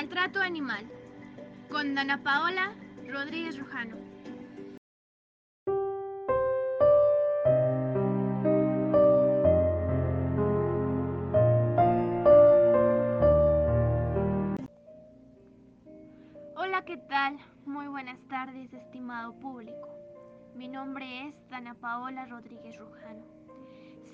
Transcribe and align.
Maltrato 0.00 0.40
animal 0.40 0.90
con 1.70 1.94
Dana 1.94 2.22
Paola 2.22 2.72
Rodríguez 3.06 3.58
Rojano. 3.58 3.96
Hola, 16.56 16.82
¿qué 16.86 16.96
tal? 16.96 17.36
Muy 17.66 17.86
buenas 17.88 18.26
tardes, 18.28 18.72
estimado 18.72 19.38
público. 19.38 19.90
Mi 20.54 20.66
nombre 20.66 21.28
es 21.28 21.34
Dana 21.50 21.74
Paola 21.74 22.24
Rodríguez 22.24 22.78
Rojano. 22.78 23.26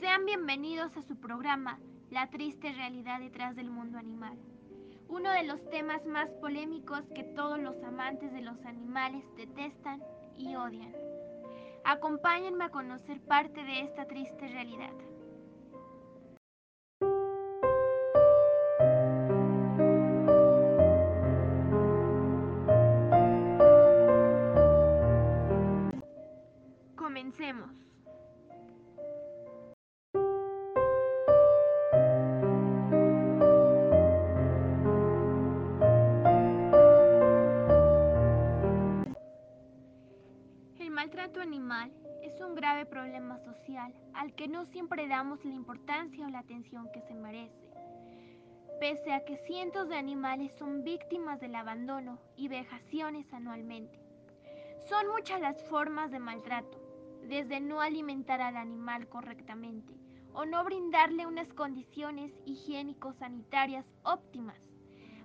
Sean 0.01 0.27
bienvenidos 0.27 0.97
a 0.97 1.03
su 1.03 1.14
programa 1.14 1.79
La 2.11 2.29
triste 2.29 2.73
realidad 2.73 3.20
detrás 3.20 3.55
del 3.55 3.70
mundo 3.70 3.98
animal 3.98 4.37
uno 5.09 5.31
de 5.33 5.45
los 5.45 5.65
temas 5.71 6.05
más 6.07 6.29
polémicos 6.41 7.03
que 7.15 7.25
todos 7.25 7.59
los 7.59 7.83
amantes 7.83 8.33
de 8.33 8.43
los 8.43 8.65
animales 8.65 9.25
detestan 9.37 10.03
y 10.37 10.57
odian. 10.57 10.95
Acompáñenme 11.85 12.65
a 12.65 12.71
conocer 12.71 13.21
parte 13.21 13.63
de 13.63 13.83
esta 13.83 14.07
triste 14.07 14.48
realidad. 14.48 14.93
Comencemos. 26.97 27.70
Problema 42.87 43.39
social 43.39 43.95
al 44.15 44.34
que 44.34 44.48
no 44.48 44.65
siempre 44.67 45.09
damos 45.09 45.45
la 45.45 45.55
importancia 45.55 46.27
o 46.27 46.31
la 46.31 46.41
atención 46.41 46.91
que 46.92 47.03
se 47.03 47.15
merece. 47.15 47.70
Pese 48.81 49.12
a 49.12 49.25
que 49.25 49.37
cientos 49.47 49.89
de 49.89 49.97
animales 49.97 50.53
son 50.59 50.84
víctimas 50.84 51.41
del 51.41 51.55
abandono 51.55 52.19
y 52.37 52.48
vejaciones 52.48 53.33
anualmente. 53.33 53.98
Son 54.89 55.07
muchas 55.09 55.41
las 55.41 55.62
formas 55.64 56.11
de 56.11 56.19
maltrato, 56.19 56.79
desde 57.23 57.61
no 57.61 57.81
alimentar 57.81 58.41
al 58.41 58.57
animal 58.57 59.09
correctamente 59.09 59.95
o 60.33 60.45
no 60.45 60.62
brindarle 60.64 61.27
unas 61.27 61.53
condiciones 61.55 62.31
higiénico-sanitarias 62.45 63.86
óptimas, 64.03 64.61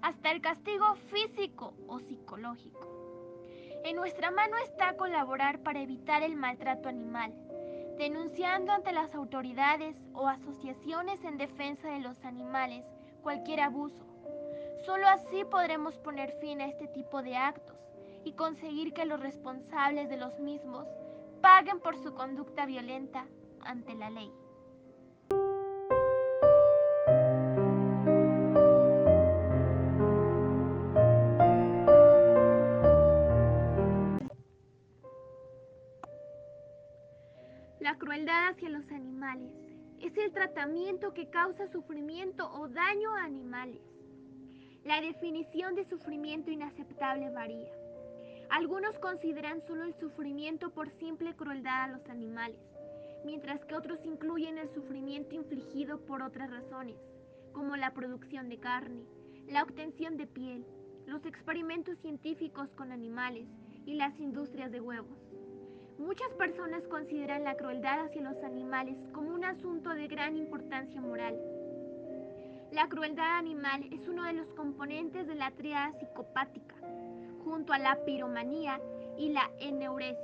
hasta 0.01 0.31
el 0.31 0.41
castigo 0.41 0.95
físico 0.95 1.73
o 1.87 1.99
psicológico. 1.99 2.87
En 3.83 3.97
nuestra 3.97 4.31
mano 4.31 4.55
está 4.63 4.95
colaborar 4.95 5.59
para 5.63 5.81
evitar 5.81 6.23
el 6.23 6.35
maltrato 6.35 6.87
animal, 6.87 7.33
denunciando 7.97 8.71
ante 8.71 8.91
las 8.91 9.13
autoridades 9.15 9.95
o 10.13 10.27
asociaciones 10.27 11.23
en 11.23 11.37
defensa 11.37 11.89
de 11.89 11.99
los 11.99 12.23
animales 12.25 12.85
cualquier 13.21 13.61
abuso. 13.61 14.05
Solo 14.85 15.07
así 15.07 15.43
podremos 15.45 15.97
poner 15.99 16.31
fin 16.41 16.61
a 16.61 16.65
este 16.65 16.87
tipo 16.87 17.21
de 17.21 17.37
actos 17.37 17.77
y 18.23 18.33
conseguir 18.33 18.93
que 18.93 19.05
los 19.05 19.19
responsables 19.19 20.09
de 20.09 20.17
los 20.17 20.39
mismos 20.39 20.87
paguen 21.41 21.79
por 21.79 21.97
su 21.97 22.13
conducta 22.13 22.65
violenta 22.65 23.27
ante 23.61 23.93
la 23.95 24.09
ley. 24.09 24.31
Crueldad 38.31 38.51
hacia 38.51 38.69
los 38.69 38.89
animales 38.91 39.51
es 39.99 40.17
el 40.17 40.31
tratamiento 40.31 41.13
que 41.13 41.29
causa 41.29 41.67
sufrimiento 41.67 42.49
o 42.53 42.69
daño 42.69 43.13
a 43.13 43.25
animales. 43.25 43.81
La 44.85 45.01
definición 45.01 45.75
de 45.75 45.83
sufrimiento 45.83 46.49
inaceptable 46.49 47.29
varía. 47.29 47.67
Algunos 48.49 48.97
consideran 48.99 49.61
solo 49.67 49.83
el 49.83 49.93
sufrimiento 49.99 50.69
por 50.69 50.89
simple 50.91 51.35
crueldad 51.35 51.83
a 51.83 51.87
los 51.89 52.09
animales, 52.09 52.61
mientras 53.25 53.65
que 53.65 53.75
otros 53.75 53.99
incluyen 54.05 54.57
el 54.59 54.73
sufrimiento 54.73 55.35
infligido 55.35 55.99
por 56.05 56.21
otras 56.21 56.49
razones, 56.49 56.95
como 57.51 57.75
la 57.75 57.93
producción 57.93 58.47
de 58.47 58.59
carne, 58.61 59.03
la 59.49 59.63
obtención 59.63 60.15
de 60.15 60.27
piel, 60.27 60.65
los 61.05 61.25
experimentos 61.25 61.97
científicos 61.97 62.69
con 62.77 62.93
animales 62.93 63.49
y 63.85 63.95
las 63.95 64.17
industrias 64.21 64.71
de 64.71 64.79
huevos. 64.79 65.30
Muchas 66.01 66.29
personas 66.33 66.81
consideran 66.87 67.43
la 67.43 67.53
crueldad 67.53 68.05
hacia 68.05 68.23
los 68.23 68.43
animales 68.43 68.97
como 69.13 69.35
un 69.35 69.45
asunto 69.45 69.91
de 69.91 70.07
gran 70.07 70.35
importancia 70.35 70.99
moral. 70.99 71.39
La 72.71 72.89
crueldad 72.89 73.37
animal 73.37 73.85
es 73.91 74.07
uno 74.07 74.23
de 74.23 74.33
los 74.33 74.47
componentes 74.55 75.27
de 75.27 75.35
la 75.35 75.51
triada 75.51 75.93
psicopática, 75.99 76.73
junto 77.43 77.71
a 77.71 77.77
la 77.77 78.03
piromanía 78.03 78.81
y 79.15 79.29
la 79.29 79.51
eneuresis. 79.59 80.17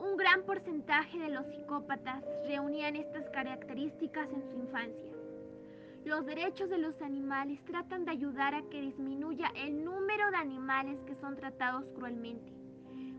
Un 0.00 0.16
gran 0.16 0.42
porcentaje 0.42 1.16
de 1.16 1.30
los 1.30 1.46
psicópatas 1.46 2.24
reunían 2.48 2.96
estas 2.96 3.30
características 3.30 4.28
en 4.32 4.42
su 4.50 4.56
infancia. 4.56 5.12
Los 6.04 6.26
derechos 6.26 6.68
de 6.68 6.78
los 6.78 7.00
animales 7.02 7.64
tratan 7.66 8.04
de 8.04 8.10
ayudar 8.10 8.56
a 8.56 8.62
que 8.62 8.80
disminuya 8.80 9.52
el 9.54 9.84
número 9.84 10.28
de 10.32 10.38
animales 10.38 10.98
que 11.06 11.14
son 11.20 11.36
tratados 11.36 11.84
cruelmente. 11.94 12.61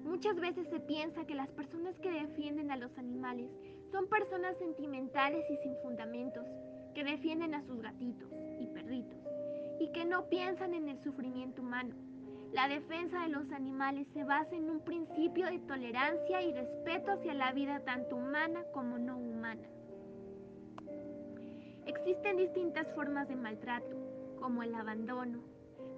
Muchas 0.03 0.35
veces 0.35 0.67
se 0.69 0.79
piensa 0.81 1.25
que 1.25 1.33
las 1.33 1.49
personas 1.51 1.97
que 1.99 2.11
defienden 2.11 2.71
a 2.71 2.77
los 2.77 2.95
animales 2.97 3.49
son 3.91 4.07
personas 4.07 4.57
sentimentales 4.57 5.45
y 5.49 5.57
sin 5.57 5.75
fundamentos, 5.81 6.45
que 6.93 7.03
defienden 7.03 7.53
a 7.53 7.63
sus 7.63 7.81
gatitos 7.81 8.29
y 8.59 8.67
perritos, 8.67 9.17
y 9.79 9.91
que 9.93 10.05
no 10.05 10.27
piensan 10.29 10.73
en 10.73 10.89
el 10.89 11.01
sufrimiento 11.03 11.61
humano. 11.61 11.95
La 12.51 12.67
defensa 12.67 13.23
de 13.23 13.29
los 13.29 13.51
animales 13.51 14.07
se 14.13 14.23
basa 14.23 14.55
en 14.55 14.69
un 14.69 14.81
principio 14.81 15.47
de 15.47 15.59
tolerancia 15.59 16.41
y 16.41 16.53
respeto 16.53 17.13
hacia 17.13 17.33
la 17.33 17.51
vida 17.53 17.79
tanto 17.79 18.15
humana 18.15 18.63
como 18.73 18.97
no 18.97 19.17
humana. 19.17 19.67
Existen 21.85 22.37
distintas 22.37 22.87
formas 22.93 23.27
de 23.27 23.35
maltrato, 23.35 23.95
como 24.39 24.63
el 24.63 24.75
abandono, 24.75 25.41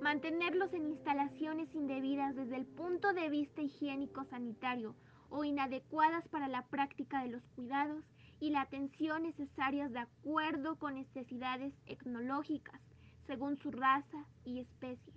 mantenerlos 0.05 0.71
en 0.75 0.85
instalaciones 0.85 1.73
indebidas 1.73 2.35
desde 2.35 2.57
el 2.57 2.67
punto 2.67 3.11
de 3.13 3.27
vista 3.27 3.63
higiénico-sanitario 3.63 4.95
o 5.31 5.43
inadecuadas 5.43 6.27
para 6.27 6.47
la 6.47 6.61
práctica 6.67 7.23
de 7.23 7.29
los 7.29 7.41
cuidados 7.55 8.05
y 8.39 8.51
la 8.51 8.61
atención 8.61 9.23
necesarias 9.23 9.91
de 9.91 9.97
acuerdo 9.97 10.75
con 10.75 10.93
necesidades 10.93 11.73
etnológicas, 11.87 12.79
según 13.25 13.57
su 13.57 13.71
raza 13.71 14.27
y 14.43 14.59
especie. 14.59 15.15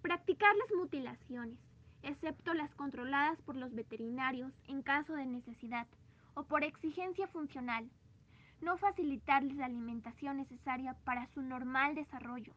Practicar 0.00 0.56
las 0.56 0.78
mutilaciones, 0.78 1.58
excepto 2.02 2.54
las 2.54 2.74
controladas 2.76 3.38
por 3.42 3.56
los 3.56 3.74
veterinarios 3.74 4.54
en 4.68 4.80
caso 4.80 5.12
de 5.12 5.26
necesidad 5.26 5.86
o 6.32 6.44
por 6.44 6.64
exigencia 6.64 7.28
funcional. 7.28 7.90
No 8.62 8.78
facilitarles 8.78 9.58
la 9.58 9.66
alimentación 9.66 10.38
necesaria 10.38 10.94
para 11.04 11.26
su 11.34 11.42
normal 11.42 11.94
desarrollo 11.94 12.54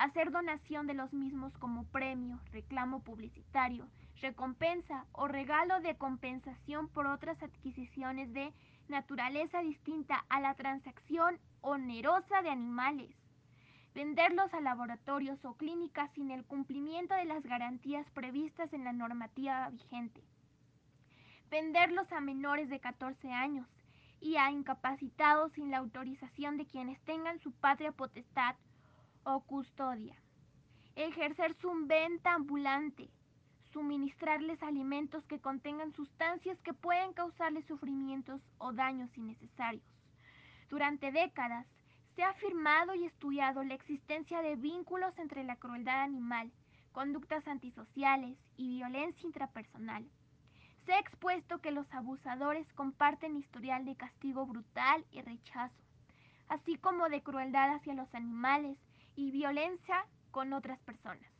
hacer 0.00 0.30
donación 0.30 0.86
de 0.86 0.94
los 0.94 1.12
mismos 1.12 1.52
como 1.58 1.84
premio, 1.84 2.40
reclamo 2.52 3.00
publicitario, 3.02 3.86
recompensa 4.22 5.04
o 5.12 5.28
regalo 5.28 5.78
de 5.80 5.94
compensación 5.94 6.88
por 6.88 7.06
otras 7.06 7.42
adquisiciones 7.42 8.32
de 8.32 8.50
naturaleza 8.88 9.60
distinta 9.60 10.24
a 10.30 10.40
la 10.40 10.54
transacción 10.54 11.38
onerosa 11.60 12.40
de 12.40 12.48
animales. 12.48 13.14
Venderlos 13.94 14.54
a 14.54 14.62
laboratorios 14.62 15.44
o 15.44 15.52
clínicas 15.54 16.10
sin 16.14 16.30
el 16.30 16.46
cumplimiento 16.46 17.14
de 17.14 17.26
las 17.26 17.42
garantías 17.42 18.08
previstas 18.12 18.72
en 18.72 18.84
la 18.84 18.94
normativa 18.94 19.68
vigente. 19.68 20.22
Venderlos 21.50 22.10
a 22.10 22.22
menores 22.22 22.70
de 22.70 22.80
14 22.80 23.32
años 23.32 23.68
y 24.18 24.36
a 24.36 24.50
incapacitados 24.50 25.52
sin 25.52 25.70
la 25.70 25.76
autorización 25.76 26.56
de 26.56 26.64
quienes 26.64 26.98
tengan 27.02 27.38
su 27.40 27.52
patria 27.52 27.92
potestad 27.92 28.56
o 29.24 29.40
custodia. 29.40 30.16
Ejercer 30.96 31.54
su 31.60 31.70
venta 31.86 32.34
ambulante. 32.34 33.10
Suministrarles 33.72 34.62
alimentos 34.62 35.24
que 35.26 35.40
contengan 35.40 35.92
sustancias 35.92 36.58
que 36.62 36.74
pueden 36.74 37.12
causarles 37.12 37.64
sufrimientos 37.66 38.40
o 38.58 38.72
daños 38.72 39.16
innecesarios. 39.16 39.84
Durante 40.68 41.12
décadas 41.12 41.66
se 42.16 42.24
ha 42.24 42.30
afirmado 42.30 42.94
y 42.94 43.04
estudiado 43.04 43.62
la 43.62 43.74
existencia 43.74 44.42
de 44.42 44.56
vínculos 44.56 45.16
entre 45.18 45.44
la 45.44 45.56
crueldad 45.56 46.02
animal, 46.02 46.50
conductas 46.92 47.46
antisociales 47.46 48.36
y 48.56 48.76
violencia 48.76 49.26
intrapersonal. 49.26 50.04
Se 50.84 50.92
ha 50.92 50.98
expuesto 50.98 51.60
que 51.60 51.70
los 51.70 51.92
abusadores 51.92 52.66
comparten 52.72 53.36
historial 53.36 53.84
de 53.84 53.94
castigo 53.94 54.46
brutal 54.46 55.04
y 55.12 55.22
rechazo, 55.22 55.80
así 56.48 56.76
como 56.76 57.08
de 57.08 57.22
crueldad 57.22 57.74
hacia 57.74 57.94
los 57.94 58.12
animales 58.14 58.76
y 59.20 59.30
violencia 59.30 60.06
con 60.30 60.52
otras 60.54 60.80
personas. 60.80 61.30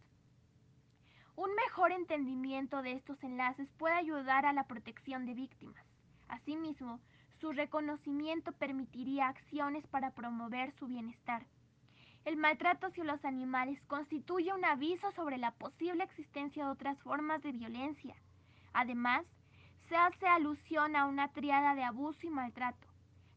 Un 1.35 1.55
mejor 1.55 1.93
entendimiento 1.93 2.83
de 2.83 2.93
estos 2.93 3.23
enlaces 3.25 3.71
puede 3.79 3.95
ayudar 3.95 4.45
a 4.45 4.53
la 4.53 4.65
protección 4.65 5.25
de 5.25 5.33
víctimas. 5.33 5.83
Asimismo, 6.29 7.01
su 7.41 7.53
reconocimiento 7.53 8.53
permitiría 8.53 9.29
acciones 9.29 9.87
para 9.87 10.11
promover 10.11 10.73
su 10.73 10.89
bienestar. 10.89 11.47
El 12.27 12.37
maltrato 12.37 12.89
hacia 12.89 13.05
los 13.05 13.25
animales 13.25 13.81
constituye 13.87 14.53
un 14.53 14.67
aviso 14.67 15.11
sobre 15.13 15.39
la 15.39 15.53
posible 15.53 16.05
existencia 16.05 16.67
de 16.67 16.71
otras 16.71 16.99
formas 17.03 17.43
de 17.43 17.53
violencia. 17.53 18.15
Además, 18.75 19.25
se 19.89 19.97
hace 19.97 20.27
alusión 20.27 20.97
a 20.97 21.07
una 21.07 21.29
triada 21.29 21.75
de 21.75 21.83
abuso 21.83 22.27
y 22.27 22.31
maltrato. 22.31 22.90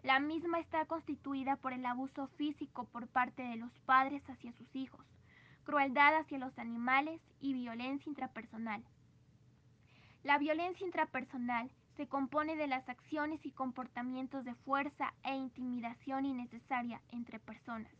La 0.03 0.19
misma 0.19 0.59
está 0.59 0.85
constituida 0.85 1.55
por 1.55 1.71
el 1.71 1.85
abuso 1.85 2.27
físico 2.35 2.83
por 2.91 3.07
parte 3.07 3.41
de 3.41 3.55
los 3.55 3.71
padres 3.85 4.21
hacia 4.29 4.51
sus 4.51 4.75
hijos, 4.75 5.05
crueldad 5.63 6.17
hacia 6.17 6.39
los 6.39 6.59
animales 6.59 7.21
y 7.39 7.53
violencia 7.53 8.09
intrapersonal. 8.09 8.83
La 10.23 10.37
violencia 10.37 10.85
intrapersonal 10.85 11.71
se 11.95 12.07
compone 12.07 12.57
de 12.57 12.67
las 12.67 12.87
acciones 12.89 13.45
y 13.45 13.51
comportamientos 13.51 14.43
de 14.43 14.55
fuerza 14.55 15.13
e 15.23 15.35
intimidación 15.35 16.25
innecesaria 16.25 17.01
entre 17.11 17.39
personas. 17.39 17.93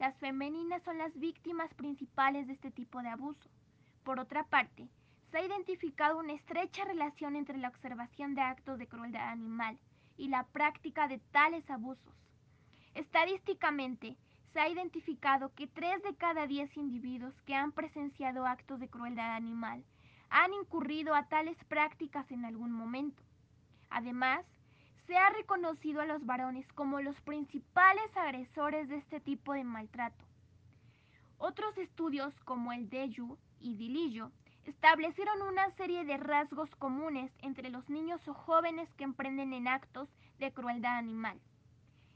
Las 0.00 0.18
femeninas 0.18 0.82
son 0.82 0.98
las 0.98 1.16
víctimas 1.16 1.72
principales 1.74 2.48
de 2.48 2.54
este 2.54 2.72
tipo 2.72 3.02
de 3.02 3.08
abuso. 3.08 3.48
Por 4.02 4.18
otra 4.18 4.42
parte, 4.42 4.88
se 5.30 5.38
ha 5.38 5.44
identificado 5.44 6.18
una 6.18 6.32
estrecha 6.32 6.84
relación 6.84 7.36
entre 7.36 7.56
la 7.58 7.68
observación 7.68 8.34
de 8.34 8.40
actos 8.40 8.78
de 8.78 8.88
crueldad 8.88 9.28
animal 9.28 9.78
y 10.20 10.28
la 10.28 10.44
práctica 10.44 11.08
de 11.08 11.18
tales 11.32 11.68
abusos. 11.70 12.14
Estadísticamente, 12.94 14.18
se 14.52 14.60
ha 14.60 14.68
identificado 14.68 15.54
que 15.54 15.66
3 15.66 16.02
de 16.02 16.14
cada 16.16 16.46
10 16.46 16.76
individuos 16.76 17.34
que 17.46 17.54
han 17.54 17.72
presenciado 17.72 18.46
actos 18.46 18.80
de 18.80 18.88
crueldad 18.88 19.34
animal 19.34 19.82
han 20.28 20.52
incurrido 20.52 21.14
a 21.14 21.26
tales 21.28 21.56
prácticas 21.68 22.30
en 22.30 22.44
algún 22.44 22.70
momento. 22.70 23.22
Además, 23.88 24.44
se 25.06 25.16
ha 25.16 25.30
reconocido 25.30 26.02
a 26.02 26.06
los 26.06 26.24
varones 26.26 26.70
como 26.74 27.00
los 27.00 27.18
principales 27.22 28.14
agresores 28.14 28.88
de 28.88 28.96
este 28.96 29.20
tipo 29.20 29.54
de 29.54 29.64
maltrato. 29.64 30.24
Otros 31.38 31.76
estudios 31.78 32.34
como 32.44 32.72
el 32.72 32.90
de 32.90 33.08
Yu 33.08 33.38
y 33.58 33.74
Dilillo 33.74 34.30
establecieron 34.64 35.42
una 35.42 35.70
serie 35.72 36.04
de 36.04 36.16
rasgos 36.16 36.74
comunes 36.76 37.32
entre 37.42 37.70
los 37.70 37.88
niños 37.88 38.26
o 38.28 38.34
jóvenes 38.34 38.88
que 38.94 39.04
emprenden 39.04 39.52
en 39.52 39.68
actos 39.68 40.08
de 40.38 40.52
crueldad 40.52 40.98
animal. 40.98 41.40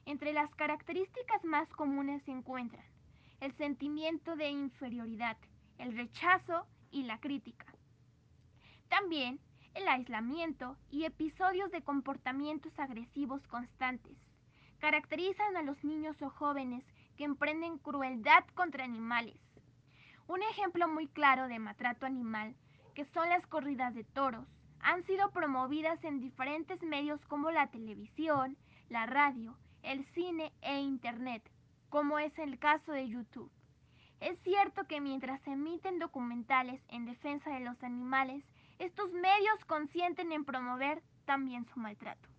Entre 0.07 0.33
las 0.33 0.55
características 0.55 1.45
más 1.45 1.69
comunes 1.71 2.23
se 2.25 2.33
encuentran 2.33 2.85
el 3.41 3.53
sentimiento 3.57 4.37
de 4.37 4.49
inferioridad, 4.49 5.37
el 5.79 5.97
rechazo 5.97 6.67
y 6.91 7.03
la 7.03 7.19
crítica. 7.21 7.67
También 8.89 9.41
el 9.75 9.89
aislamiento 9.89 10.77
y 10.91 11.05
episodios 11.05 11.71
de 11.73 11.83
comportamientos 11.83 12.73
agresivos 12.79 13.47
constantes 13.49 14.17
caracterizan 14.79 15.57
a 15.57 15.63
los 15.63 15.83
niños 15.83 16.21
o 16.23 16.31
jóvenes 16.31 16.85
que 17.17 17.25
emprenden 17.25 17.79
crueldad 17.79 18.45
contra 18.55 18.85
animales. 18.85 19.37
Un 20.27 20.43
ejemplo 20.43 20.89
muy 20.89 21.07
claro 21.07 21.49
de 21.49 21.59
maltrato 21.59 22.07
animal, 22.07 22.55
que 22.95 23.05
son 23.07 23.29
las 23.29 23.47
corridas 23.47 23.95
de 23.95 24.05
toros, 24.05 24.47
han 24.81 25.05
sido 25.05 25.31
promovidas 25.33 26.03
en 26.03 26.21
diferentes 26.21 26.83
medios 26.83 27.21
como 27.27 27.51
la 27.51 27.67
televisión, 27.67 28.57
la 28.89 29.05
radio, 29.05 29.57
el 29.83 30.05
cine 30.15 30.53
e 30.63 30.81
Internet, 30.81 31.43
como 31.91 32.19
es 32.19 32.37
el 32.39 32.59
caso 32.59 32.93
de 32.93 33.09
YouTube. 33.09 33.51
Es 34.21 34.39
cierto 34.43 34.85
que 34.85 35.01
mientras 35.01 35.43
se 35.43 35.53
emiten 35.53 35.99
documentales 35.99 36.81
en 36.89 37.05
defensa 37.05 37.51
de 37.51 37.61
los 37.61 37.83
animales, 37.83 38.43
estos 38.79 39.13
medios 39.13 39.65
consienten 39.67 40.33
en 40.33 40.45
promover 40.45 41.03
también 41.27 41.67
su 41.67 41.79
maltrato. 41.81 42.34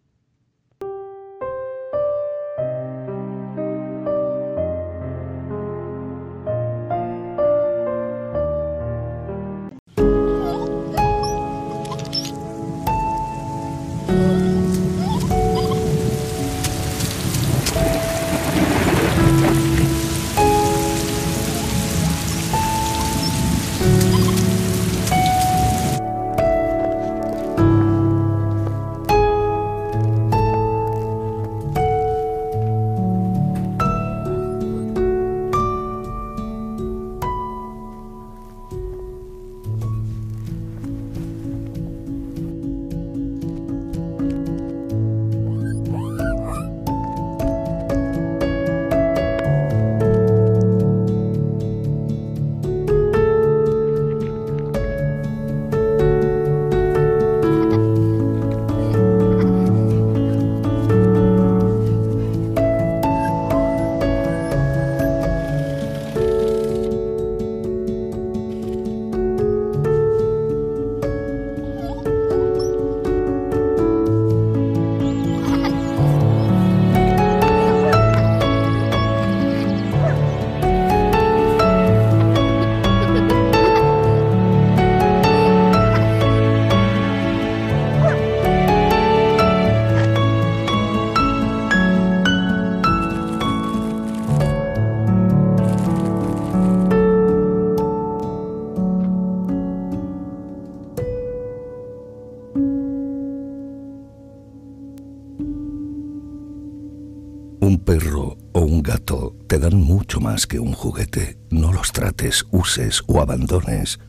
Que 110.47 110.59
un 110.59 110.73
juguete. 110.73 111.37
No 111.49 111.73
los 111.73 111.91
trates, 111.91 112.45
uses 112.51 113.03
o 113.07 113.21
abandones 113.21 113.99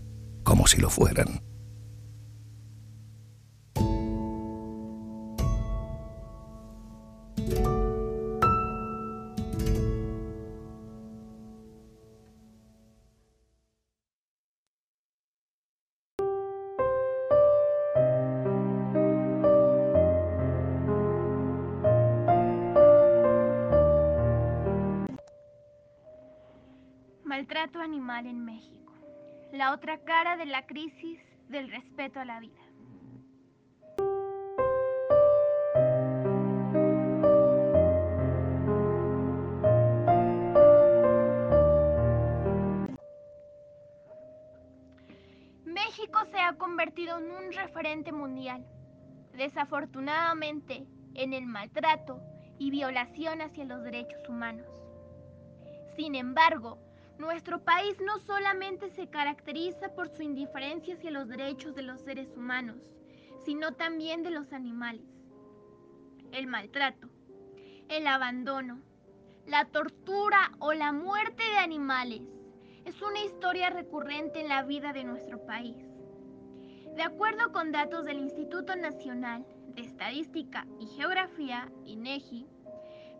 como 0.43 0.67
si 0.67 0.81
lo 0.81 0.91
fueran. 0.91 1.43
Maltrato 27.49 27.79
animal 27.79 28.27
en 28.27 28.45
México. 28.45 28.93
La 29.53 29.73
otra 29.73 29.99
cara 29.99 30.37
de 30.37 30.47
la 30.47 30.67
crisis 30.67 31.21
del 31.49 31.71
respeto 31.71 32.19
a 32.19 32.25
la 32.25 32.41
vida. 32.41 32.61
México 45.65 46.19
se 46.33 46.41
ha 46.41 46.55
convertido 46.59 47.19
en 47.19 47.31
un 47.31 47.53
referente 47.53 48.11
mundial, 48.11 48.67
desafortunadamente, 49.35 50.85
en 51.15 51.33
el 51.33 51.47
maltrato 51.47 52.21
y 52.59 52.73
violación 52.73 53.41
hacia 53.41 53.67
los 53.67 53.85
derechos 53.85 54.29
humanos. 54.29 54.67
Sin 55.97 56.17
embargo, 56.17 56.86
Nuestro 57.19 57.65
país 57.65 57.97
no 58.05 58.19
solamente 58.19 58.91
se 58.91 59.09
caracteriza 59.09 59.95
por 59.95 60.09
su 60.09 60.23
indiferencia 60.23 60.95
hacia 60.95 61.11
los 61.11 61.29
derechos 61.29 61.75
de 61.75 61.83
los 61.83 62.03
seres 62.03 62.37
humanos, 62.37 62.77
sino 63.43 63.73
también 63.73 64.23
de 64.23 64.31
los 64.31 64.53
animales. 64.53 65.09
El 66.31 66.47
maltrato, 66.47 67.09
el 67.89 68.07
abandono, 68.07 68.83
la 69.47 69.65
tortura 69.65 70.53
o 70.59 70.75
la 70.75 70.93
muerte 70.93 71.43
de 71.43 71.57
animales 71.57 72.21
es 72.85 73.01
una 73.01 73.21
historia 73.21 73.71
recurrente 73.71 74.41
en 74.41 74.49
la 74.49 74.63
vida 74.65 74.93
de 74.93 75.05
nuestro 75.05 75.47
país. 75.47 75.77
De 76.97 77.03
acuerdo 77.03 77.51
con 77.51 77.73
datos 77.73 78.05
del 78.05 78.19
Instituto 78.19 78.77
Nacional 78.77 79.47
de 79.69 79.83
Estadística 79.83 80.67
y 80.79 80.87
Geografía, 80.87 81.73
INEGI, 81.87 82.47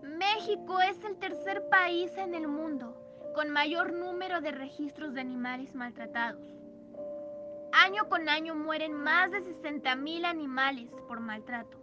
México 0.03 0.81
es 0.83 1.03
el 1.03 1.17
tercer 1.17 1.67
país 1.71 2.13
en 2.19 2.35
el 2.35 2.47
mundo 2.47 3.06
con 3.37 3.51
mayor 3.51 3.93
número 3.93 4.41
de 4.41 4.51
registros 4.51 5.13
de 5.13 5.21
animales 5.21 5.75
maltratados. 5.75 6.41
Año 7.71 8.09
con 8.09 8.31
año 8.31 8.55
mueren 8.55 8.95
más 8.95 9.31
de 9.31 9.41
60.000 9.41 10.25
animales 10.25 10.89
por 11.07 11.21
maltrato. 11.21 11.79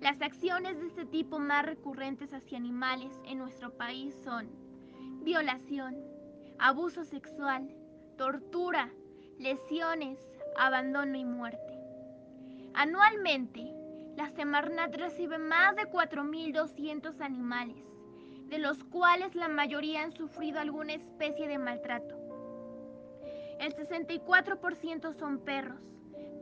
Las 0.00 0.22
acciones 0.22 0.80
de 0.80 0.86
este 0.86 1.04
tipo 1.04 1.38
más 1.38 1.66
recurrentes 1.66 2.32
hacia 2.32 2.56
animales 2.56 3.12
en 3.26 3.36
nuestro 3.36 3.76
país 3.76 4.14
son 4.24 4.48
violación, 5.22 5.94
abuso 6.58 7.04
sexual, 7.04 7.68
tortura, 8.16 8.88
lesiones, 9.38 10.18
abandono 10.56 11.18
y 11.18 11.26
muerte. 11.26 11.78
Anualmente, 12.72 13.74
la 14.16 14.30
Semarnat 14.30 14.96
recibe 14.96 15.36
más 15.36 15.76
de 15.76 15.82
4.200 15.82 17.20
animales 17.20 17.91
de 18.52 18.58
los 18.58 18.84
cuales 18.84 19.34
la 19.34 19.48
mayoría 19.48 20.02
han 20.02 20.12
sufrido 20.12 20.60
alguna 20.60 20.92
especie 20.92 21.48
de 21.48 21.56
maltrato. 21.56 22.18
El 23.58 23.74
64% 23.74 25.14
son 25.14 25.38
perros, 25.38 25.80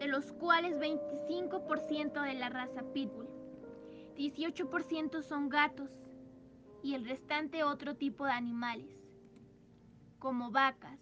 de 0.01 0.09
los 0.09 0.33
cuales 0.33 0.77
25% 0.81 2.21
de 2.21 2.35
la 2.35 2.49
raza 2.49 2.83
pitbull, 2.93 3.29
18% 4.17 5.23
son 5.23 5.49
gatos 5.51 5.89
y 6.83 6.95
el 6.95 7.07
restante 7.07 7.63
otro 7.63 7.95
tipo 7.95 8.25
de 8.25 8.33
animales, 8.33 8.93
como 10.19 10.51
vacas, 10.51 10.99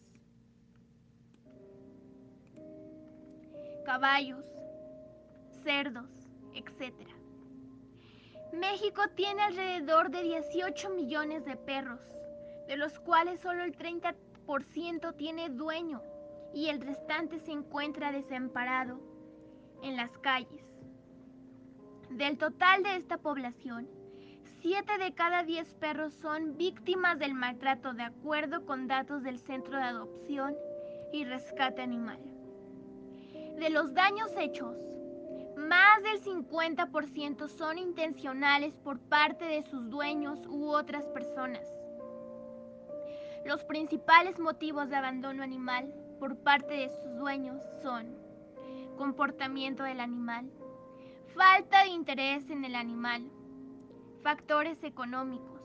caballos, 3.87 4.45
cerdos, 5.65 6.11
etc. 6.53 7.18
México 8.53 9.03
tiene 9.15 9.43
alrededor 9.43 10.11
de 10.11 10.23
18 10.23 10.91
millones 10.91 11.45
de 11.45 11.57
perros, 11.57 12.01
de 12.67 12.77
los 12.77 12.99
cuales 13.01 13.41
solo 13.41 13.63
el 13.63 13.77
30% 13.77 15.17
tiene 15.17 15.51
dueño 15.51 16.03
y 16.55 16.69
el 16.69 16.81
restante 16.81 17.39
se 17.41 17.53
encuentra 17.53 18.13
desamparado 18.13 19.01
en 19.83 19.97
las 19.97 20.17
calles. 20.19 20.65
Del 22.11 22.39
total 22.39 22.83
de 22.83 22.97
esta 22.97 23.19
población, 23.19 23.87
7 24.61 24.99
de 24.99 25.13
cada 25.13 25.43
10 25.45 25.75
perros 25.75 26.15
son 26.15 26.57
víctimas 26.57 27.19
del 27.19 27.35
maltrato 27.35 27.93
de 27.93 28.03
acuerdo 28.03 28.65
con 28.65 28.89
datos 28.89 29.23
del 29.23 29.39
Centro 29.39 29.77
de 29.77 29.85
Adopción 29.85 30.57
y 31.13 31.25
Rescate 31.25 31.83
Animal. 31.83 32.19
De 33.59 33.71
los 33.71 33.93
daños 33.93 34.33
hechos, 34.39 34.77
más 35.59 36.03
del 36.05 36.23
50% 36.23 37.49
son 37.49 37.79
intencionales 37.79 38.75
por 38.77 39.01
parte 39.01 39.45
de 39.45 39.63
sus 39.65 39.91
dueños 39.91 40.39
u 40.47 40.69
otras 40.69 41.05
personas. 41.09 41.67
Los 43.45 43.65
principales 43.65 44.39
motivos 44.39 44.89
de 44.89 44.97
abandono 44.97 45.43
animal 45.43 45.93
por 46.21 46.37
parte 46.39 46.75
de 46.75 46.91
sus 46.91 47.19
dueños 47.19 47.61
son 47.83 48.17
comportamiento 48.97 49.83
del 49.83 50.01
animal, 50.01 50.51
falta 51.35 51.85
de 51.85 51.91
interés 51.91 52.51
en 52.51 52.65
el 52.65 52.75
animal, 52.75 53.31
factores 54.23 54.83
económicos, 54.85 55.63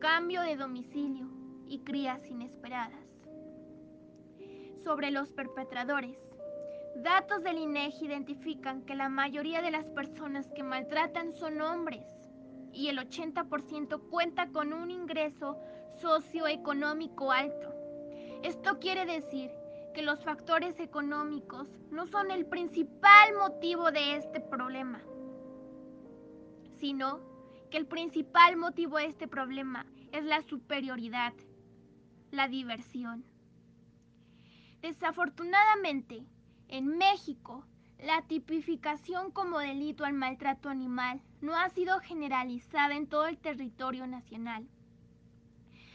cambio 0.00 0.42
de 0.42 0.56
domicilio 0.56 1.28
y 1.66 1.80
crías 1.80 2.24
inesperadas. 2.28 3.06
Sobre 4.84 5.10
los 5.10 5.32
perpetradores, 5.32 6.25
Datos 7.02 7.42
del 7.42 7.58
INEGI 7.58 8.06
identifican 8.06 8.80
que 8.82 8.94
la 8.94 9.10
mayoría 9.10 9.60
de 9.60 9.70
las 9.70 9.84
personas 9.90 10.50
que 10.56 10.62
maltratan 10.62 11.34
son 11.34 11.60
hombres 11.60 12.02
y 12.72 12.88
el 12.88 12.98
80% 12.98 14.08
cuenta 14.08 14.48
con 14.48 14.72
un 14.72 14.90
ingreso 14.90 15.58
socioeconómico 16.00 17.32
alto. 17.32 17.74
Esto 18.42 18.78
quiere 18.78 19.04
decir 19.04 19.50
que 19.92 20.00
los 20.00 20.24
factores 20.24 20.80
económicos 20.80 21.68
no 21.90 22.06
son 22.06 22.30
el 22.30 22.46
principal 22.46 23.34
motivo 23.38 23.90
de 23.92 24.16
este 24.16 24.40
problema, 24.40 25.02
sino 26.78 27.20
que 27.70 27.76
el 27.76 27.86
principal 27.86 28.56
motivo 28.56 28.96
de 28.96 29.04
este 29.04 29.28
problema 29.28 29.84
es 30.12 30.24
la 30.24 30.40
superioridad, 30.40 31.34
la 32.30 32.48
diversión. 32.48 33.22
Desafortunadamente, 34.80 36.24
en 36.68 36.98
México, 36.98 37.64
la 37.98 38.22
tipificación 38.22 39.30
como 39.30 39.58
delito 39.58 40.04
al 40.04 40.12
maltrato 40.12 40.68
animal 40.68 41.22
no 41.40 41.54
ha 41.54 41.68
sido 41.70 41.98
generalizada 42.00 42.94
en 42.94 43.06
todo 43.06 43.26
el 43.26 43.38
territorio 43.38 44.06
nacional. 44.06 44.66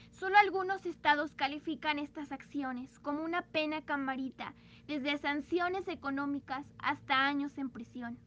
Solo 0.10 0.38
algunos 0.38 0.86
estados 0.86 1.32
califican 1.34 2.00
estas 2.00 2.32
acciones 2.32 3.00
como 3.00 3.24
una 3.24 3.42
pena 3.42 3.82
camarita, 3.82 4.54
desde 4.88 5.18
sanciones 5.18 5.88
económicas 5.88 6.66
hasta 6.80 7.26
años 7.28 7.58
en 7.58 7.70
prisión. 7.70 8.18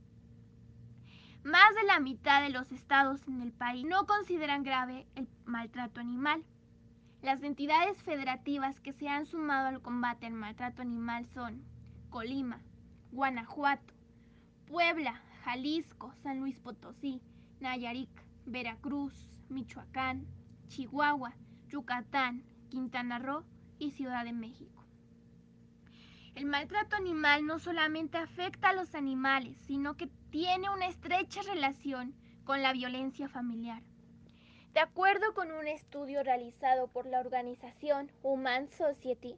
Más 1.45 1.75
de 1.75 1.85
la 1.85 2.01
mitad 2.01 2.43
de 2.43 2.49
los 2.49 2.73
estados 2.73 3.27
en 3.29 3.43
el 3.43 3.53
país 3.53 3.85
no 3.85 4.07
consideran 4.07 4.63
grave 4.63 5.07
el 5.15 5.29
maltrato 5.45 6.01
animal. 6.01 6.43
Las 7.23 7.43
entidades 7.43 8.03
federativas 8.03 8.81
que 8.81 8.93
se 8.93 9.09
han 9.09 9.27
sumado 9.27 9.69
al 9.69 9.83
combate 9.83 10.27
al 10.27 10.33
maltrato 10.33 10.81
animal 10.81 11.27
son 11.27 11.63
Colima, 12.15 12.61
Guanajuato, 13.11 13.93
Puebla, 14.69 15.21
Jalisco, 15.43 16.15
San 16.23 16.39
Luis 16.39 16.61
Potosí, 16.61 17.21
Nayarit, 17.59 18.09
Veracruz, 18.47 19.13
Michoacán, 19.49 20.25
Chihuahua, 20.69 21.35
Yucatán, 21.67 22.45
Quintana 22.71 23.19
Roo 23.19 23.43
y 23.81 23.91
Ciudad 23.91 24.25
de 24.25 24.33
México. 24.33 24.85
El 26.37 26.47
maltrato 26.47 26.95
animal 26.95 27.47
no 27.47 27.59
solamente 27.59 28.17
afecta 28.17 28.69
a 28.69 28.75
los 28.75 28.95
animales, 28.95 29.59
sino 29.67 29.97
que 29.97 30.09
tiene 30.31 30.71
una 30.71 30.87
estrecha 30.87 31.43
relación 31.43 32.15
con 32.45 32.63
la 32.63 32.73
violencia 32.73 33.29
familiar. 33.29 33.83
De 34.73 34.79
acuerdo 34.79 35.35
con 35.35 35.51
un 35.51 35.67
estudio 35.67 36.23
realizado 36.23 36.87
por 36.87 37.07
la 37.07 37.19
organización 37.19 38.13
Human 38.23 38.69
Society, 38.69 39.35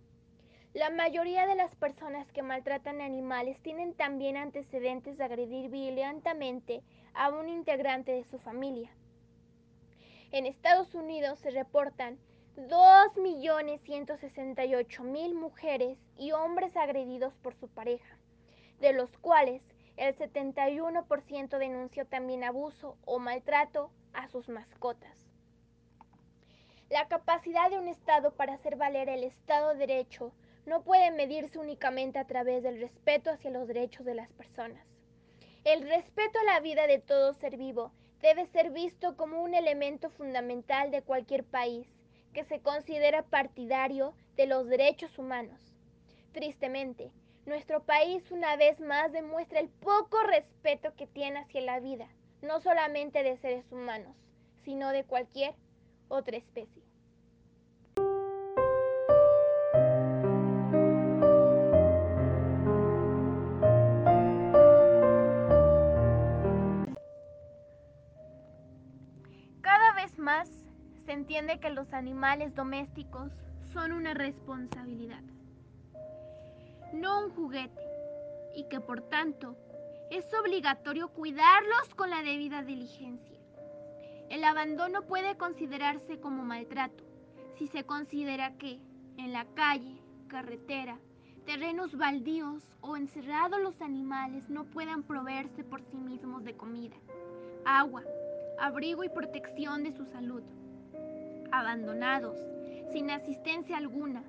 la 0.77 0.91
mayoría 0.91 1.47
de 1.47 1.55
las 1.55 1.75
personas 1.75 2.31
que 2.33 2.43
maltratan 2.43 3.01
animales 3.01 3.59
tienen 3.63 3.95
también 3.95 4.37
antecedentes 4.37 5.17
de 5.17 5.25
agredir 5.25 5.71
violentamente 5.71 6.83
a 7.15 7.31
un 7.31 7.49
integrante 7.49 8.13
de 8.13 8.25
su 8.25 8.39
familia. 8.39 8.91
En 10.33 10.45
Estados 10.45 10.95
Unidos 10.95 11.39
se 11.39 11.51
reportan 11.51 12.19
2.168.000 12.57 15.33
mujeres 15.33 15.97
y 16.19 16.33
hombres 16.33 16.77
agredidos 16.77 17.33
por 17.37 17.55
su 17.55 17.69
pareja, 17.69 18.19
de 18.79 18.93
los 18.93 19.17
cuales 19.17 19.63
el 19.97 20.15
71% 20.15 21.57
denunció 21.57 22.05
también 22.05 22.45
abuso 22.45 22.99
o 23.07 23.19
maltrato 23.19 23.91
a 24.13 24.29
sus 24.29 24.51
mascotas. 24.51 25.17
La 26.91 27.09
capacidad 27.09 27.71
de 27.71 27.79
un 27.79 27.89
Estado 27.89 28.35
para 28.35 28.53
hacer 28.53 28.77
valer 28.77 29.09
el 29.09 29.25
Estado 29.25 29.71
de 29.71 29.87
Derecho 29.87 30.35
no 30.67 30.83
puede 30.83 31.11
medirse 31.13 31.59
únicamente 31.59 32.19
a 32.19 32.27
través 32.27 32.63
del 32.63 32.81
respeto 32.81 33.31
hacia 33.31 33.51
los 33.51 33.67
derechos 33.69 34.05
de 34.05 34.15
las 34.15 34.31
personas. 34.33 34.85
El 35.65 35.89
respeto 35.89 36.39
a 36.41 36.45
la 36.45 36.61
vida 36.61 36.87
de 36.87 36.99
todo 36.99 37.35
ser 37.35 37.57
vivo 37.57 37.93
debe 38.21 38.47
ser 38.47 38.71
visto 38.71 39.17
como 39.17 39.43
un 39.43 39.55
elemento 39.55 40.11
fundamental 40.11 40.91
de 40.91 41.03
cualquier 41.03 41.45
país 41.45 41.87
que 42.33 42.45
se 42.45 42.61
considera 42.61 43.23
partidario 43.23 44.15
de 44.37 44.47
los 44.47 44.69
derechos 44.69 45.19
humanos. 45.19 45.61
Tristemente, 46.33 47.11
nuestro 47.47 47.85
país 47.85 48.31
una 48.31 48.57
vez 48.57 48.81
más 48.81 49.13
demuestra 49.13 49.61
el 49.61 49.69
poco 49.69 50.23
respeto 50.25 50.95
que 50.97 51.07
tiene 51.07 51.39
hacia 51.39 51.61
la 51.61 51.81
vida, 51.81 52.09
no 52.43 52.61
solamente 52.61 53.23
de 53.23 53.37
seres 53.39 53.71
humanos, 53.71 54.17
sino 54.65 54.91
de 54.91 55.05
cualquier 55.05 55.55
otra 56.09 56.37
especie. 56.37 56.86
Entiende 71.07 71.61
que 71.61 71.71
los 71.71 71.93
animales 71.93 72.55
domésticos 72.55 73.31
son 73.73 73.93
una 73.93 74.13
responsabilidad, 74.13 75.23
no 76.93 77.25
un 77.25 77.31
juguete, 77.31 77.81
y 78.57 78.65
que 78.69 78.81
por 78.81 79.03
tanto 79.03 79.57
es 80.11 80.25
obligatorio 80.35 81.09
cuidarlos 81.09 81.95
con 81.95 82.11
la 82.11 82.23
debida 82.23 82.63
diligencia. 82.63 83.39
El 84.31 84.43
abandono 84.43 85.03
puede 85.03 85.37
considerarse 85.37 86.19
como 86.19 86.45
maltrato 86.45 87.05
si 87.57 87.69
se 87.69 87.85
considera 87.85 88.57
que 88.57 88.81
en 89.19 89.33
la 89.33 89.45
calle, 89.55 89.97
carretera, 90.29 90.99
terrenos 91.45 91.97
baldíos 91.97 92.65
o 92.81 92.97
encerrados 92.97 93.61
los 93.61 93.81
animales 93.81 94.49
no 94.49 94.65
puedan 94.65 95.05
proveerse 95.05 95.63
por 95.63 95.83
sí 95.83 95.97
mismos 95.97 96.45
de 96.45 96.57
comida, 96.57 96.97
agua, 97.65 98.03
abrigo 98.61 99.05
y 99.05 99.09
protección 99.09 99.85
de 99.85 99.93
su 99.93 100.05
salud. 100.07 100.43
Abandonados, 101.53 102.39
sin 102.93 103.11
asistencia 103.11 103.77
alguna, 103.77 104.23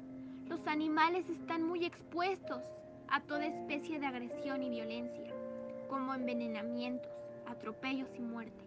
los 0.48 0.66
animales 0.68 1.28
están 1.30 1.64
muy 1.64 1.86
expuestos 1.86 2.62
a 3.10 3.22
toda 3.22 3.46
especie 3.46 4.00
de 4.00 4.06
agresión 4.06 4.64
y 4.64 4.70
violencia, 4.70 5.32
como 5.90 6.14
envenenamientos, 6.14 7.12
atropellos 7.46 8.10
y 8.18 8.22
muerte. 8.22 8.67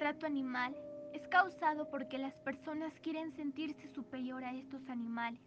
Maltrato 0.00 0.24
animal 0.24 0.74
es 1.12 1.28
causado 1.28 1.90
porque 1.90 2.16
las 2.16 2.32
personas 2.36 2.90
quieren 3.02 3.32
sentirse 3.36 3.86
superior 3.88 4.42
a 4.42 4.54
estos 4.54 4.88
animales 4.88 5.42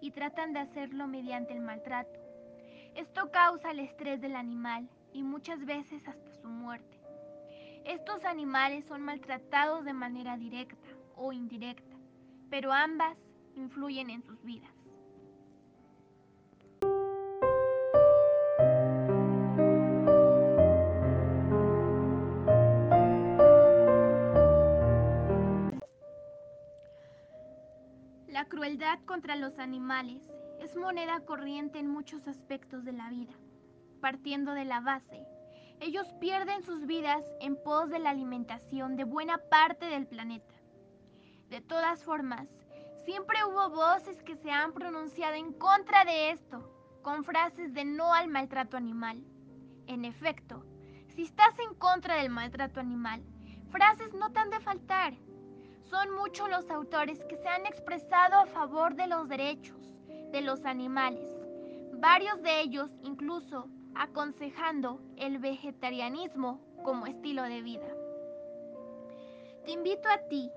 y 0.00 0.12
tratan 0.12 0.52
de 0.52 0.60
hacerlo 0.60 1.08
mediante 1.08 1.54
el 1.54 1.60
maltrato. 1.60 2.16
Esto 2.94 3.32
causa 3.32 3.72
el 3.72 3.80
estrés 3.80 4.20
del 4.20 4.36
animal 4.36 4.88
y 5.12 5.24
muchas 5.24 5.64
veces 5.66 6.06
hasta 6.06 6.32
su 6.40 6.46
muerte. 6.46 7.00
Estos 7.84 8.24
animales 8.24 8.84
son 8.84 9.02
maltratados 9.02 9.84
de 9.84 9.92
manera 9.92 10.36
directa 10.36 10.86
o 11.16 11.32
indirecta, 11.32 11.96
pero 12.48 12.72
ambas 12.72 13.18
influyen 13.56 14.10
en 14.10 14.22
sus 14.22 14.40
vidas. 14.44 14.79
Crueldad 28.70 29.00
contra 29.04 29.34
los 29.34 29.58
animales 29.58 30.22
es 30.60 30.76
moneda 30.76 31.18
corriente 31.24 31.80
en 31.80 31.88
muchos 31.88 32.28
aspectos 32.28 32.84
de 32.84 32.92
la 32.92 33.10
vida. 33.10 33.32
Partiendo 34.00 34.54
de 34.54 34.64
la 34.64 34.78
base, 34.78 35.26
ellos 35.80 36.06
pierden 36.20 36.62
sus 36.62 36.86
vidas 36.86 37.24
en 37.40 37.60
pos 37.60 37.90
de 37.90 37.98
la 37.98 38.10
alimentación 38.10 38.94
de 38.94 39.02
buena 39.02 39.38
parte 39.38 39.86
del 39.86 40.06
planeta. 40.06 40.54
De 41.48 41.60
todas 41.60 42.04
formas, 42.04 42.46
siempre 43.04 43.42
hubo 43.44 43.70
voces 43.70 44.22
que 44.22 44.36
se 44.36 44.52
han 44.52 44.72
pronunciado 44.72 45.34
en 45.34 45.52
contra 45.52 46.04
de 46.04 46.30
esto, 46.30 46.72
con 47.02 47.24
frases 47.24 47.74
de 47.74 47.84
no 47.84 48.14
al 48.14 48.28
maltrato 48.28 48.76
animal. 48.76 49.20
En 49.88 50.04
efecto, 50.04 50.64
si 51.08 51.22
estás 51.22 51.58
en 51.58 51.74
contra 51.74 52.14
del 52.14 52.30
maltrato 52.30 52.78
animal, 52.78 53.20
frases 53.72 54.14
no 54.14 54.30
tan 54.30 54.48
de 54.50 54.60
faltar. 54.60 55.14
Son 55.90 56.14
muchos 56.14 56.48
los 56.48 56.70
autores 56.70 57.18
que 57.24 57.36
se 57.36 57.48
han 57.48 57.66
expresado 57.66 58.36
a 58.36 58.46
favor 58.46 58.94
de 58.94 59.08
los 59.08 59.28
derechos 59.28 59.76
de 60.30 60.40
los 60.40 60.64
animales, 60.64 61.28
varios 61.94 62.40
de 62.42 62.60
ellos 62.60 62.88
incluso 63.02 63.66
aconsejando 63.96 65.00
el 65.16 65.38
vegetarianismo 65.38 66.60
como 66.84 67.06
estilo 67.06 67.42
de 67.42 67.62
vida. 67.62 67.88
Te 69.64 69.72
invito 69.72 70.08
a 70.08 70.18
ti, 70.28 70.48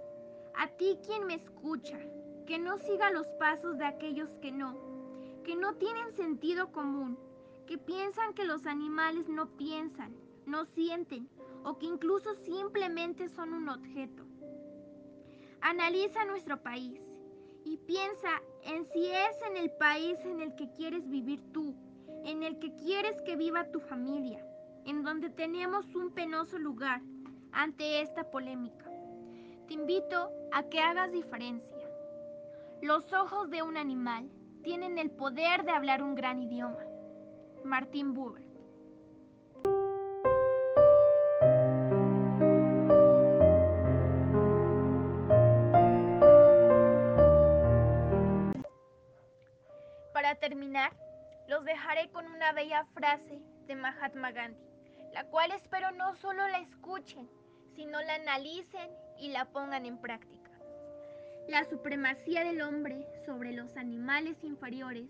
a 0.55 0.67
ti 0.67 0.99
quien 1.03 1.25
me 1.25 1.33
escucha, 1.33 1.97
que 2.45 2.59
no 2.59 2.77
siga 2.77 3.09
los 3.09 3.25
pasos 3.39 3.79
de 3.79 3.85
aquellos 3.85 4.29
que 4.39 4.51
no, 4.51 4.77
que 5.43 5.55
no 5.55 5.73
tienen 5.77 6.13
sentido 6.13 6.71
común, 6.71 7.17
que 7.65 7.79
piensan 7.79 8.35
que 8.35 8.45
los 8.45 8.67
animales 8.67 9.27
no 9.27 9.47
piensan, 9.57 10.15
no 10.45 10.65
sienten 10.65 11.27
o 11.63 11.79
que 11.79 11.87
incluso 11.87 12.35
simplemente 12.35 13.29
son 13.29 13.53
un 13.53 13.69
objeto. 13.69 14.22
Analiza 15.65 16.25
nuestro 16.25 16.61
país 16.61 16.99
y 17.63 17.77
piensa 17.77 18.41
en 18.63 18.85
si 18.91 19.05
es 19.05 19.41
en 19.49 19.55
el 19.55 19.71
país 19.71 20.19
en 20.25 20.41
el 20.41 20.53
que 20.55 20.69
quieres 20.73 21.09
vivir 21.09 21.41
tú, 21.53 21.73
en 22.25 22.43
el 22.43 22.59
que 22.59 22.75
quieres 22.75 23.21
que 23.21 23.37
viva 23.37 23.71
tu 23.71 23.79
familia, 23.79 24.45
en 24.83 25.03
donde 25.03 25.29
tenemos 25.29 25.85
un 25.95 26.11
penoso 26.11 26.59
lugar 26.59 27.01
ante 27.53 28.01
esta 28.01 28.29
polémica. 28.29 28.91
Te 29.67 29.75
invito 29.75 30.29
a 30.51 30.63
que 30.63 30.81
hagas 30.81 31.13
diferencia. 31.13 31.89
Los 32.81 33.13
ojos 33.13 33.49
de 33.49 33.61
un 33.61 33.77
animal 33.77 34.29
tienen 34.63 34.97
el 34.97 35.11
poder 35.11 35.63
de 35.63 35.71
hablar 35.71 36.03
un 36.03 36.15
gran 36.15 36.41
idioma. 36.41 36.83
Martín 37.63 38.13
Buber. 38.13 38.52
Terminar, 50.43 50.91
los 51.47 51.63
dejaré 51.63 52.09
con 52.09 52.27
una 52.27 52.51
bella 52.51 52.85
frase 52.93 53.41
de 53.65 53.75
Mahatma 53.77 54.33
Gandhi, 54.33 54.61
la 55.13 55.23
cual 55.27 55.51
espero 55.51 55.91
no 55.91 56.17
solo 56.17 56.45
la 56.49 56.59
escuchen, 56.59 57.29
sino 57.77 58.01
la 58.01 58.15
analicen 58.15 58.91
y 59.17 59.29
la 59.29 59.45
pongan 59.45 59.85
en 59.85 59.97
práctica. 59.97 60.51
La 61.47 61.63
supremacía 61.63 62.43
del 62.43 62.61
hombre 62.61 63.05
sobre 63.25 63.53
los 63.53 63.77
animales 63.77 64.35
inferiores 64.43 65.07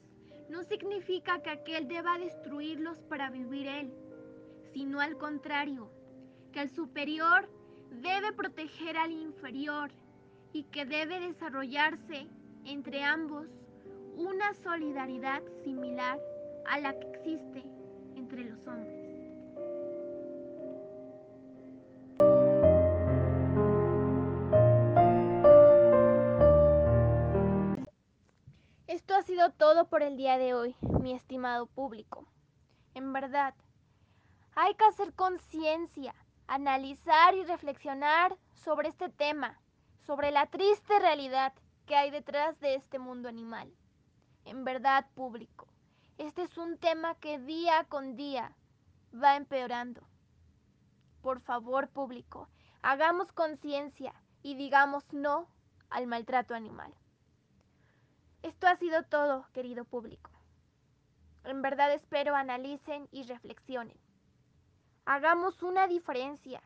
no 0.50 0.62
significa 0.66 1.42
que 1.42 1.50
aquel 1.50 1.88
deba 1.88 2.20
destruirlos 2.20 3.00
para 3.10 3.32
vivir 3.32 3.68
él, 3.68 3.92
sino 4.72 5.02
al 5.02 5.18
contrario, 5.18 5.90
que 6.52 6.62
el 6.62 6.70
superior 6.70 7.50
debe 7.90 8.34
proteger 8.34 8.98
al 8.98 9.12
inferior 9.12 9.90
y 10.52 10.66
que 10.66 10.86
debe 10.86 11.20
desarrollarse 11.20 12.28
entre 12.66 13.04
ambos 13.04 13.48
una 14.16 14.54
solidaridad 14.54 15.42
similar 15.64 16.20
a 16.66 16.80
la 16.80 16.98
que 17.00 17.08
existe 17.10 17.64
entre 18.16 18.44
los 18.44 18.68
hombres. 18.68 19.04
Esto 28.88 29.16
ha 29.16 29.22
sido 29.24 29.52
todo 29.52 29.88
por 29.88 30.04
el 30.04 30.18
día 30.18 30.38
de 30.38 30.54
hoy, 30.54 30.76
mi 31.02 31.14
estimado 31.14 31.66
público. 31.66 32.28
En 32.94 33.12
verdad, 33.12 33.56
hay 34.56 34.76
que 34.76 34.86
hacer 34.86 35.14
conciencia, 35.14 36.14
analizar 36.48 37.34
y 37.36 37.44
reflexionar 37.44 38.38
sobre 38.54 38.90
este 38.90 39.10
tema, 39.10 39.60
sobre 40.06 40.32
la 40.32 40.46
triste 40.46 41.00
realidad 41.00 41.54
que 41.86 41.96
hay 41.96 42.12
detrás 42.12 42.60
de 42.60 42.76
este 42.76 43.00
mundo 43.00 43.30
animal. 43.30 43.74
En 44.46 44.66
verdad, 44.66 45.06
público, 45.16 45.68
este 46.18 46.44
es 46.44 46.58
un 46.58 46.78
tema 46.78 47.16
que 47.16 47.40
día 47.40 47.86
con 47.86 48.16
día 48.16 48.56
va 49.14 49.36
empeorando. 49.36 50.02
Por 51.22 51.40
favor, 51.40 51.90
público, 51.90 52.50
hagamos 52.82 53.32
conciencia 53.32 54.14
y 54.42 54.56
digamos 54.56 55.12
no 55.14 55.48
al 55.90 56.08
maltrato 56.08 56.54
animal. 56.54 56.94
Esto 58.42 58.68
ha 58.68 58.76
sido 58.76 59.04
todo, 59.04 59.48
querido 59.54 59.86
público. 59.86 60.30
En 61.46 61.62
verdad 61.62 61.94
espero 61.94 62.36
analicen 62.36 63.08
y 63.12 63.24
reflexionen. 63.24 63.98
Hagamos 65.06 65.64
una 65.64 65.88
diferencia, 65.88 66.62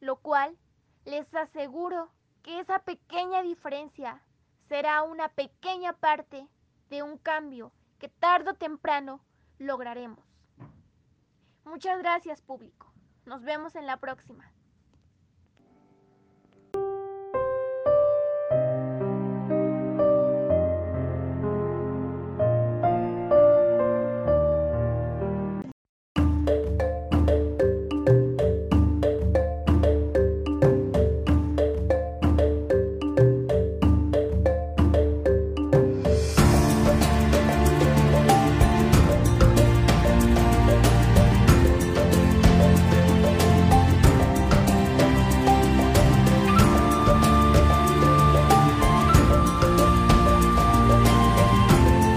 lo 0.00 0.16
cual 0.16 0.56
les 1.04 1.32
aseguro 1.34 2.10
que 2.42 2.60
esa 2.60 2.78
pequeña 2.80 3.42
diferencia 3.42 4.22
será 4.68 5.02
una 5.02 5.28
pequeña 5.28 5.92
parte 5.92 6.48
de 6.90 7.02
un 7.02 7.18
cambio 7.18 7.72
que 7.98 8.08
tarde 8.08 8.50
o 8.50 8.54
temprano 8.54 9.20
lograremos. 9.58 10.24
Muchas 11.64 11.98
gracias 11.98 12.42
público. 12.42 12.92
Nos 13.24 13.42
vemos 13.42 13.74
en 13.74 13.86
la 13.86 13.96
próxima. 13.96 14.52